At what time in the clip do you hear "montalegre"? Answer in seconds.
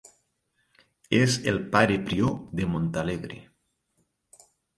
2.73-3.39